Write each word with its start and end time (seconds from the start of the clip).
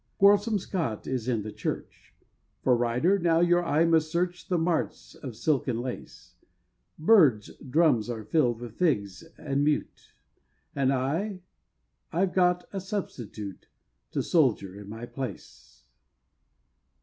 Quarrelsome 0.17 0.57
Scott 0.57 1.05
is 1.05 1.27
in 1.27 1.43
the 1.43 1.51
church, 1.51 2.15
For 2.63 2.75
Ryder 2.75 3.19
now 3.19 3.39
your 3.39 3.63
eye 3.63 3.85
must 3.85 4.09
search 4.11 4.47
The 4.49 4.57
marts 4.57 5.13
of 5.13 5.35
silk 5.35 5.67
and 5.67 5.79
lace 5.79 6.33
Bird's 6.97 7.51
drums 7.57 8.09
are 8.09 8.23
filled 8.23 8.61
with 8.61 8.73
figs, 8.79 9.21
and 9.37 9.63
mute, 9.63 10.15
And 10.75 10.91
I 10.91 11.41
I've 12.11 12.33
got 12.33 12.67
a 12.73 12.79
substitute 12.81 13.67
To 14.13 14.23
Soldier 14.23 14.73
in 14.75 14.89
my 14.89 15.05
place! 15.05 15.83